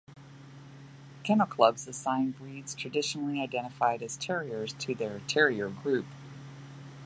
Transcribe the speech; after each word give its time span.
Kennel 1.23 1.45
clubs 1.45 1.87
assign 1.87 2.31
breeds 2.31 2.73
traditionally 2.73 3.39
identified 3.39 4.01
as 4.01 4.17
terriers 4.17 4.73
to 4.79 4.95
their 4.95 5.19
"Terrier 5.27 5.69
Group". 5.69 6.07